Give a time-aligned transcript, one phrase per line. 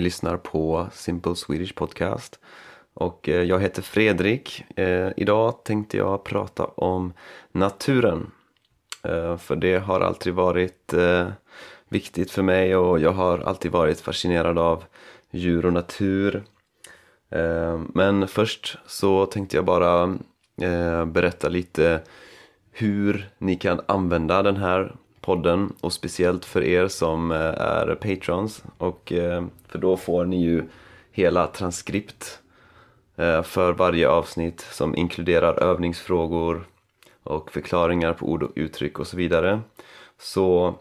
[0.00, 2.40] ni lyssnar på Simple Swedish Podcast.
[2.94, 4.64] Och eh, jag heter Fredrik.
[4.76, 7.12] Eh, idag tänkte jag prata om
[7.52, 8.30] naturen.
[9.02, 10.94] Eh, för det har alltid varit
[11.88, 14.84] viktigt för mig och jag har alltid varit fascinerad av
[15.30, 16.44] djur och natur.
[17.94, 20.18] Men först så tänkte jag bara
[21.06, 22.00] berätta lite
[22.72, 24.96] hur ni kan använda den här
[25.30, 30.42] podden och speciellt för er som eh, är patrons och eh, för då får ni
[30.42, 30.62] ju
[31.12, 32.38] hela transkript
[33.16, 36.66] eh, för varje avsnitt som inkluderar övningsfrågor
[37.22, 39.60] och förklaringar på ord och uttryck och så vidare.
[40.18, 40.74] Så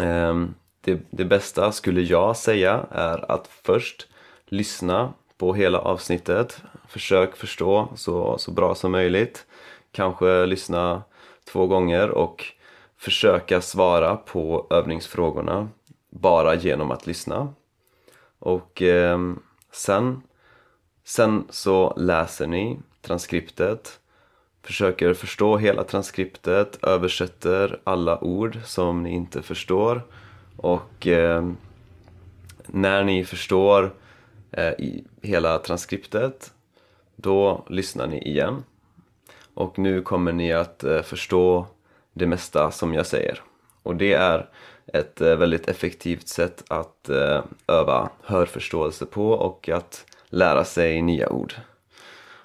[0.00, 4.08] ehm, det, det bästa skulle jag säga är att först
[4.46, 6.62] lyssna på hela avsnittet.
[6.88, 9.46] Försök förstå så, så bra som möjligt.
[9.92, 11.02] Kanske lyssna
[11.52, 12.55] två gånger och
[12.98, 15.68] försöka svara på övningsfrågorna
[16.10, 17.54] bara genom att lyssna.
[18.38, 19.18] Och eh,
[19.72, 20.22] sen
[21.06, 24.00] Sen så läser ni transkriptet,
[24.62, 30.02] försöker förstå hela transkriptet, översätter alla ord som ni inte förstår
[30.56, 31.50] och eh,
[32.66, 33.94] när ni förstår
[34.52, 34.72] eh,
[35.22, 36.52] hela transkriptet
[37.16, 38.64] då lyssnar ni igen
[39.54, 41.66] och nu kommer ni att eh, förstå
[42.16, 43.42] det mesta som jag säger
[43.86, 44.48] och det är
[44.86, 51.28] ett eh, väldigt effektivt sätt att eh, öva hörförståelse på och att lära sig nya
[51.28, 51.54] ord.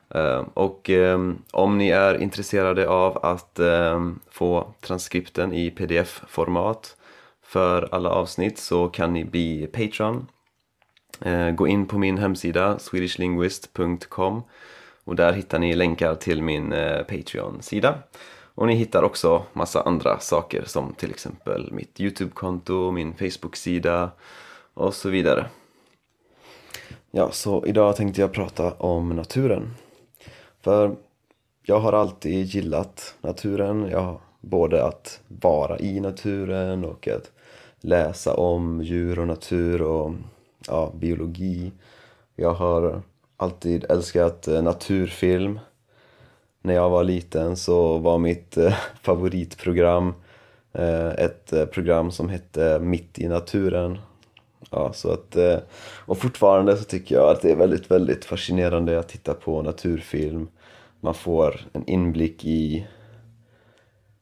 [0.09, 0.89] Eh, och
[1.51, 3.59] om ni är intresserade av att
[4.29, 6.97] få transkripten i pdf-format
[7.43, 10.27] för alla avsnitt så kan ni bli Patreon.
[11.55, 14.43] Gå in på min hemsida swedishlinguist.com
[15.03, 16.69] och där hittar ni länkar till min
[17.07, 17.97] Patreon-sida.
[18.55, 24.11] Och ni hittar också massa andra saker som till exempel mitt Youtube-konto, min Facebook-sida
[24.73, 25.45] och så vidare.
[27.11, 29.73] Ja, så idag tänkte jag prata om naturen.
[30.61, 30.95] För
[31.63, 33.89] jag har alltid gillat naturen.
[33.91, 37.31] Jag både att vara i naturen och att
[37.79, 40.13] läsa om djur och natur och
[40.67, 41.71] ja, biologi.
[42.35, 43.01] Jag har
[43.37, 45.59] alltid älskat eh, naturfilm.
[46.61, 50.13] När jag var liten så var mitt eh, favoritprogram
[50.73, 53.97] eh, ett eh, program som hette Mitt i naturen
[54.69, 55.57] Ja, så att, eh,
[56.05, 60.47] och fortfarande så tycker jag att det är väldigt, väldigt fascinerande att titta på naturfilm.
[60.99, 62.87] Man får en inblick i,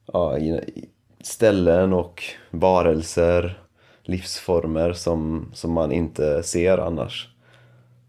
[0.05, 0.89] ja, i
[1.21, 3.61] ställen och varelser,
[4.03, 7.29] livsformer som, som man inte ser annars.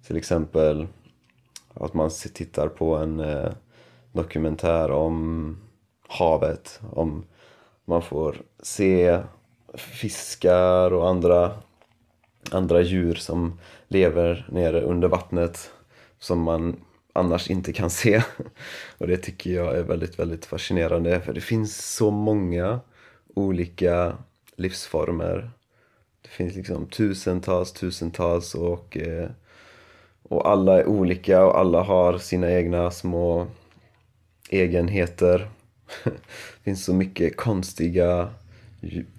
[0.06, 0.86] Till exempel
[1.74, 3.50] att man tittar på en eh,
[4.12, 5.56] dokumentär om
[6.08, 7.24] havet, om
[7.84, 9.20] man får se
[9.74, 11.52] fiskar och andra
[12.50, 15.70] andra djur som lever nere under vattnet
[16.18, 16.76] som man
[17.12, 18.22] annars inte kan se.
[18.98, 22.80] Och det tycker jag är väldigt, väldigt fascinerande för det finns så många
[23.34, 24.16] olika
[24.56, 25.50] livsformer.
[26.22, 29.30] Det finns liksom tusentals, tusentals och, eh,
[30.22, 33.46] och alla är olika och alla har sina egna små
[34.50, 35.48] egenheter.
[36.04, 36.10] Det
[36.62, 38.30] finns så mycket konstiga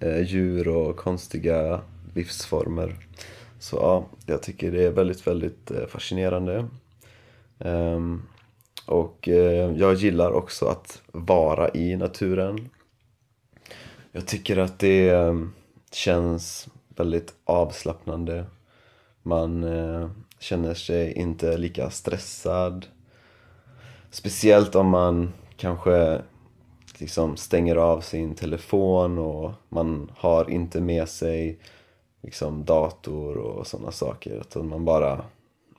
[0.00, 1.80] eh, djur och konstiga
[2.14, 2.96] livsformer.
[3.58, 6.68] Så ja, jag tycker det är väldigt, väldigt eh, fascinerande.
[7.58, 8.22] Um,
[8.86, 12.68] och eh, jag gillar också att vara i naturen.
[14.12, 15.52] Jag tycker att det ehm,
[15.92, 18.44] känns väldigt avslappnande.
[19.22, 19.64] Man
[20.38, 22.86] känner sig inte lika stressad.
[24.12, 26.22] Speciellt om man kanske
[26.98, 31.58] liksom stänger av sin telefon och man har inte med sig
[32.22, 34.40] liksom dator och sådana saker.
[34.40, 35.24] Utan man bara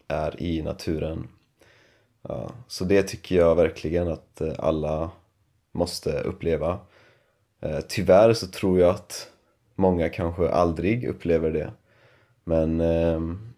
[0.08, 1.28] är i naturen.
[2.22, 5.12] Ja, så det tycker jag verkligen att eh, alla
[5.72, 6.80] måste uppleva.
[7.62, 9.30] Eh, tyvärr så tror jag att
[9.76, 11.72] många kanske aldrig upplever det.
[12.44, 13.54] Men ehm,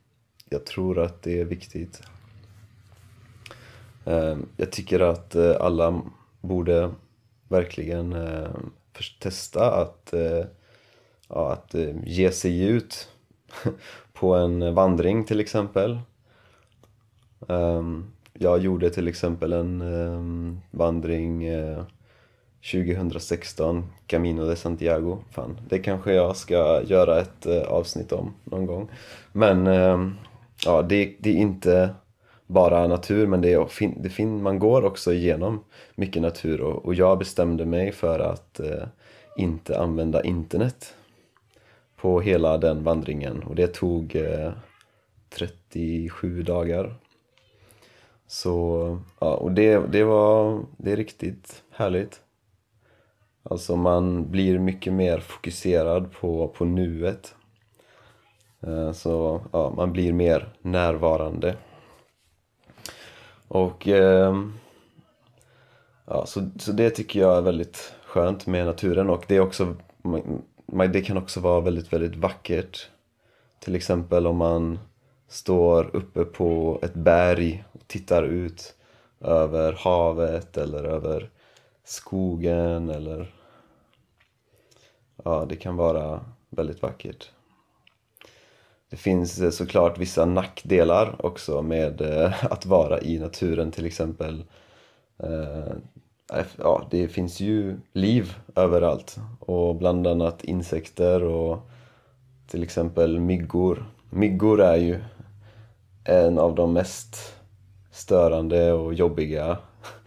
[0.50, 2.02] jag tror att det är viktigt.
[4.06, 6.02] Ehm, jag tycker att eh, alla
[6.42, 6.92] borde
[7.48, 8.72] verkligen ehm,
[9.20, 10.46] testa att eh,
[11.30, 13.10] ja, att eh, ge sig ut
[14.14, 16.00] på en vandring till exempel.
[17.48, 21.44] Ehm, jag gjorde till exempel en vandring
[22.72, 25.18] 2016, Camino de Santiago.
[25.32, 28.90] Fan, det kanske jag ska göra ett avsnitt om någon gång.
[29.32, 29.66] Men
[30.66, 31.96] ja, det, det, är inte
[32.48, 35.64] bara natur, men det är, det fin, man går också igenom
[35.96, 38.88] mycket natur och, och jag bestämde mig för att eh,
[39.38, 40.96] inte använda internet
[41.96, 44.52] på hela den vandringen och det tog eh,
[45.30, 46.96] 37 dagar.
[48.28, 52.22] Så, ja, och det, det var, det är riktigt härligt.
[53.44, 57.36] Alltså man blir mycket mer fokuserad på, på nuet.
[58.68, 61.56] Eh, så ja, man blir mer närvarande.
[63.48, 64.36] Och eh,
[66.06, 69.76] ja, så, så det tycker jag är väldigt skönt med naturen och det är också
[70.92, 72.90] det kan också vara väldigt, väldigt vackert.
[73.60, 74.80] Till exempel om man
[75.28, 78.76] står uppe på ett berg och tittar ut
[79.22, 81.30] över havet eller över
[81.84, 83.34] skogen eller
[85.24, 87.32] ja, det kan vara väldigt vackert.
[88.90, 94.44] Det finns eh, såklart vissa nackdelar också med eh, att vara i naturen till exempel
[95.24, 95.74] eh,
[96.58, 101.70] ja, det finns ju liv överallt och bland annat insekter och
[102.48, 103.86] till exempel myggor.
[104.10, 105.00] Myggor är ju
[106.04, 107.36] en av de mest
[107.92, 109.58] störande och jobbiga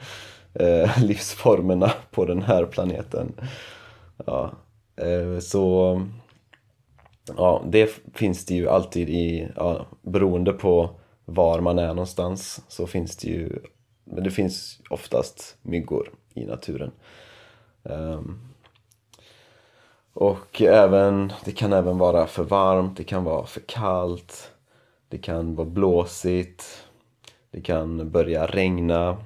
[0.98, 3.32] livsformerna på den här planeten.
[4.26, 4.50] Ja,
[5.40, 5.94] så
[7.36, 10.90] ja, det finns det ju alltid i, ja, beroende på
[11.24, 13.60] var man är någonstans så finns det ju
[14.10, 16.90] men det finns oftast myggor i naturen.
[17.82, 18.38] Um,
[20.12, 24.52] och även, det kan även vara för varmt, det kan vara för kallt,
[25.08, 26.84] det kan vara blåsigt,
[27.50, 29.16] det kan börja regna.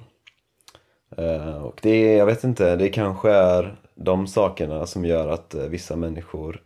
[1.19, 5.61] Uh, och det jag vet inte, det kanske är de sakerna som gör att uh,
[5.61, 6.61] vissa människor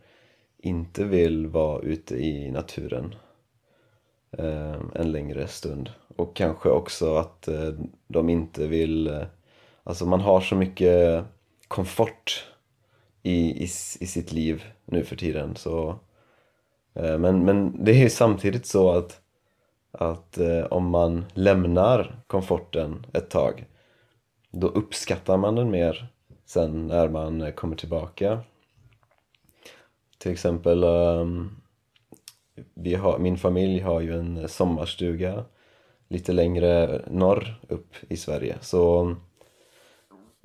[0.58, 3.14] inte vill vara ute i naturen
[4.32, 5.90] eh, en längre stund.
[6.16, 7.72] Och kanske också att eh,
[8.06, 9.06] de inte vill...
[9.06, 9.22] Eh,
[9.84, 11.24] alltså man har så mycket
[11.68, 12.46] komfort
[13.22, 13.64] i, i,
[14.00, 15.56] i sitt liv nu för tiden.
[15.56, 15.98] Så,
[16.92, 19.20] men, men det är ju samtidigt så att,
[19.92, 20.38] att
[20.70, 23.66] om man lämnar komforten ett tag
[24.50, 26.08] då uppskattar man den mer
[26.44, 28.40] sen när man kommer tillbaka.
[30.18, 31.50] Till exempel, ehm,
[32.74, 35.44] vi har, min familj har ju en sommarstuga
[36.08, 38.56] lite längre norr upp i Sverige.
[38.60, 39.16] Så,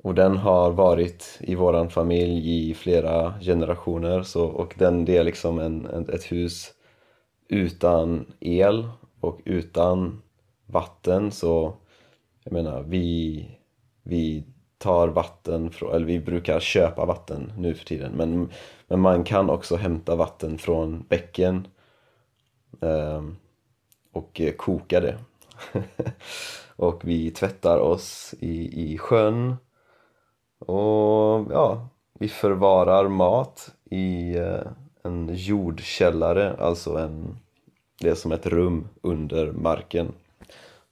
[0.02, 5.24] och den har varit i våran familj i flera generationer så, och den det är
[5.24, 6.72] liksom en, en, ett hus
[7.48, 8.88] utan el
[9.20, 10.22] och utan
[10.66, 11.74] vatten så
[12.44, 13.48] jag menar vi,
[14.02, 14.44] vi
[14.84, 18.48] tar vatten, från, eller vi brukar köpa vatten nu för tiden men,
[18.86, 21.66] men man kan också hämta vatten från bäcken
[22.80, 23.22] ehm, eh,
[24.12, 25.18] och koka det
[26.76, 29.56] och vi tvättar oss i, i sjön.
[30.58, 31.88] Och ja,
[32.18, 34.66] vi förvarar mat i eh,
[35.02, 37.38] en jordkällare, alltså en,
[38.00, 40.12] det är som ett rum under marken.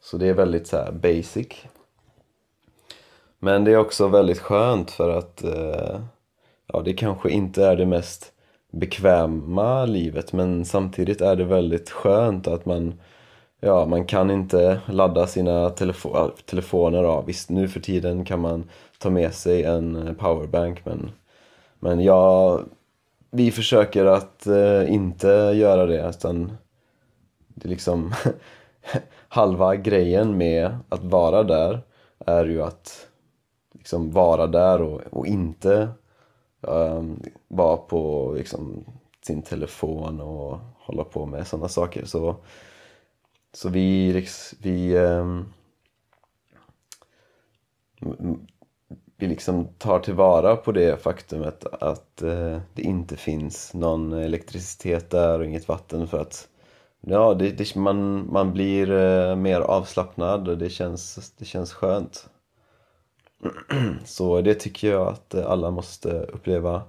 [0.01, 1.49] Så det är väldigt så basic.
[3.45, 6.01] Men det är också väldigt skönt för att eh,
[6.73, 8.33] ja, det kanske inte är det mest
[8.73, 13.01] bekväma livet men samtidigt är det väldigt skönt att man
[13.61, 17.03] Ja, man kan inte ladda sina telefo telefoner.
[17.03, 18.69] Ja, visst, nu för tiden kan man
[18.99, 21.11] ta med sig en eh, powerbank men,
[21.79, 22.61] men ja,
[23.31, 26.53] vi försöker att eh, inte göra det utan
[27.49, 28.15] det är liksom
[29.29, 31.81] halva grejen med att vara där
[32.27, 33.09] är ju att
[33.83, 35.89] liksom vara där och, och inte
[36.61, 38.85] um, vara på liksom,
[39.23, 42.05] sin telefon och hålla på med sådana saker.
[42.05, 42.37] Så
[43.53, 44.27] så vi,
[44.59, 45.53] vi, um,
[49.17, 55.39] vi liksom tar tillvara på det faktumet att uh, det inte finns någon elektricitet där
[55.39, 56.49] och inget vatten för att
[57.01, 62.29] ja, det, det, man, man blir eh, mer avslappnad och det känns, det känns skönt.
[64.05, 66.83] Så det tycker jag att eh, alla måste uppleva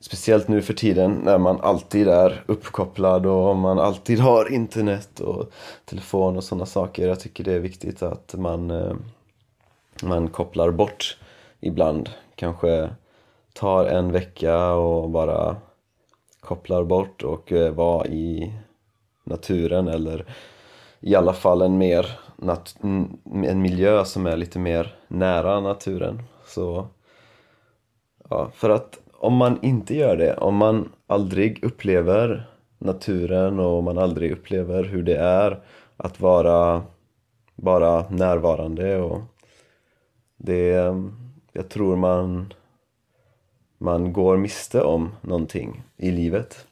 [0.00, 5.50] Speciellt nu för tiden när man alltid är uppkopplad och man alltid har internet och
[5.84, 7.08] telefon och sådana saker.
[7.08, 8.94] Jag tycker det är viktigt att man, eh,
[10.02, 11.18] man kopplar bort
[11.60, 12.10] ibland.
[12.34, 12.90] Kanske
[13.52, 15.56] tar en vecka och bara
[16.40, 18.52] kopplar bort och eh, var i
[19.24, 20.26] naturen eller
[21.00, 22.18] i alla fall en, mer
[23.44, 26.22] en miljö som är lite mer nära naturen.
[26.46, 26.86] Så,
[28.30, 33.84] ja, för att om man inte gör det, om man aldrig upplever naturen och om
[33.84, 35.62] man aldrig upplever hur det är
[35.96, 36.82] att vara
[37.54, 39.20] bara närvarande och
[40.36, 40.94] det,
[41.52, 42.52] jag tror man,
[43.78, 46.66] man går miste om någonting i livet.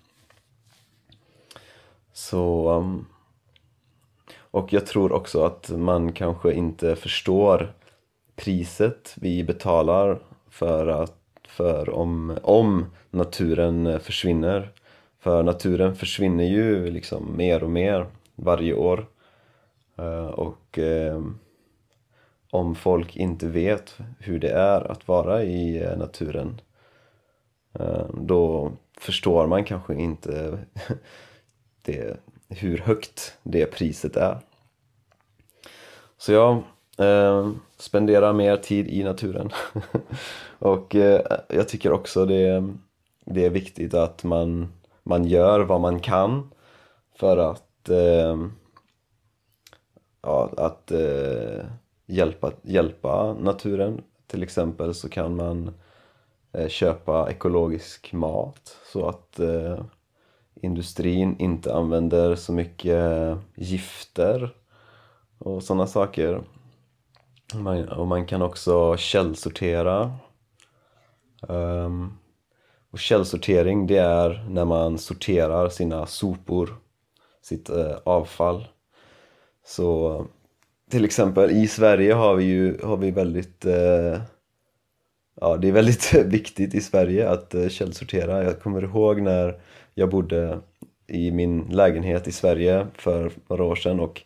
[2.13, 3.07] Så um,
[4.57, 7.73] och jag tror också att man kanske inte förstår
[8.37, 10.19] priset vi betalar
[10.51, 11.17] för, att,
[11.49, 14.73] för om, om naturen försvinner.
[15.19, 19.07] För naturen försvinner ju liksom mer och mer varje år.
[19.97, 21.23] Eh, och eh,
[22.51, 26.61] om folk inte vet hur det är att vara i eh, naturen
[28.15, 30.59] då förstår man kanske inte
[31.83, 32.17] det,
[32.49, 34.39] hur högt det priset är.
[36.19, 36.63] Så jag
[36.99, 39.51] eh, spenderar mer tid i naturen.
[40.59, 42.75] och eh, jag tycker också det,
[43.25, 46.51] det är viktigt att man, man gör vad man kan
[47.15, 48.37] för att, eh,
[50.23, 51.65] ja, att eh,
[52.07, 54.03] hjälpa, hjälpa naturen.
[54.27, 55.75] Till exempel så kan man
[56.53, 59.81] eh, köpa ekologisk mat så att eh,
[60.55, 64.55] industrin inte använder så mycket gifter
[65.39, 66.41] och sådana saker.
[67.55, 70.13] Man, och man kan också källsortera.
[71.41, 72.19] Um,
[72.91, 76.77] och källsortering det är när man sorterar sina sopor,
[77.43, 78.69] sitt uh, avfall.
[79.67, 80.25] Så
[80.91, 84.21] till exempel i Sverige har vi ju har vi väldigt uh,
[85.41, 88.45] Ja, det är väldigt viktigt i Sverige att uh, källsortera.
[88.45, 89.61] Jag kommer ihåg när
[89.95, 90.61] jag bodde
[91.07, 94.23] i min lägenhet i Sverige för några år sedan och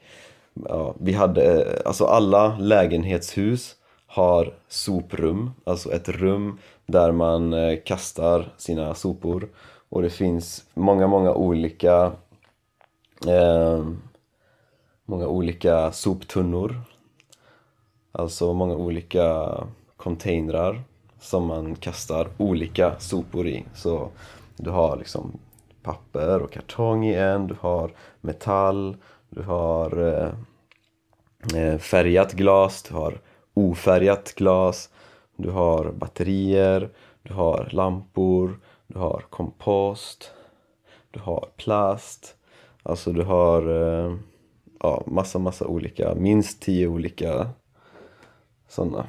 [0.55, 3.77] ja, vi hade, eh, alltså alla lägenhetshus
[4.07, 9.49] har soprum, alltså ett rum där man eh, kastar sina sopor.
[9.89, 12.13] Och det finns många, många olika
[13.27, 13.85] eh,
[15.05, 16.81] många olika soptunnor.
[18.13, 19.59] Alltså många olika
[19.97, 20.83] containrar
[21.21, 23.65] som man kastar olika sopor i.
[23.75, 24.09] Så
[24.57, 25.39] du har liksom
[25.83, 27.91] papper och kartong i en, du har
[28.21, 28.97] metall,
[29.31, 30.33] du har eh,
[31.61, 33.21] eh, färgat glas, du har
[33.55, 34.91] ofärgat glas,
[35.37, 36.91] du har batterier,
[37.23, 40.31] du har lampor, du har kompost,
[41.11, 42.37] du har plast,
[42.83, 44.17] alltså du har eh,
[44.81, 47.49] ja, massa, massa olika, minst tio olika
[48.69, 49.07] sådana.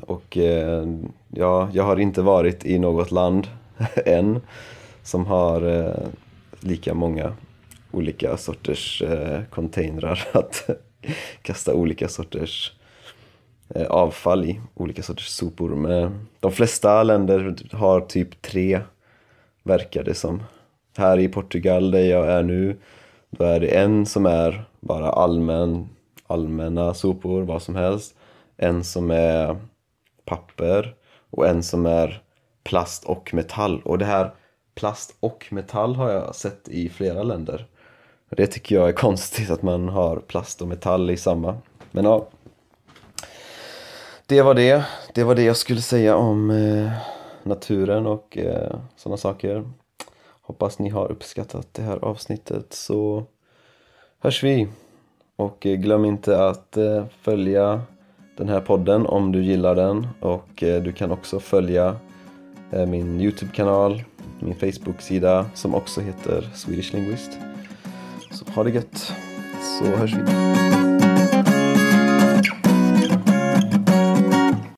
[0.00, 0.86] Och eh,
[1.28, 3.48] ja, jag har inte varit i något land
[4.06, 4.40] än
[5.02, 6.08] som har eh,
[6.60, 7.34] lika många
[7.94, 10.70] olika sorters eh, containrar att
[11.42, 12.72] kasta olika sorters
[13.68, 15.68] eh, avfall i, olika sorters sopor.
[15.68, 18.80] Men de flesta länder har typ tre,
[19.62, 20.42] verkar det som.
[20.96, 22.76] Här i Portugal där jag är nu,
[23.30, 25.88] då är det en som är bara allmän,
[26.26, 28.16] allmänna sopor, vad som helst.
[28.56, 29.56] En som är
[30.24, 30.94] papper
[31.30, 32.22] och en som är
[32.64, 33.82] plast och metall.
[33.84, 34.34] Och det här
[34.74, 37.66] plast och metall har jag sett i flera länder.
[38.36, 41.56] Det tycker jag är konstigt att man har plast och metall i samma.
[41.90, 42.28] Men ja.
[44.26, 44.84] Det var det.
[45.14, 46.90] Det var det jag skulle säga om eh,
[47.42, 49.70] naturen och eh, sådana saker.
[50.40, 53.24] Hoppas ni har uppskattat det här avsnittet så
[54.18, 54.68] hörs vi.
[55.36, 57.82] Och eh, glöm inte att eh, följa
[58.36, 61.96] den här podden om du gillar den och eh, du kan också följa
[62.72, 64.02] eh, min Youtube-kanal
[64.40, 67.30] min Facebook-sida som också heter Swedish Linguist.
[68.34, 69.12] Så ha det gött,
[69.60, 70.83] så hörs vi.